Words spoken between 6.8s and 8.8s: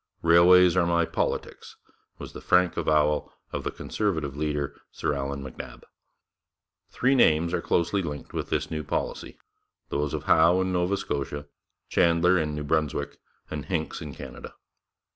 Three names are closely linked with this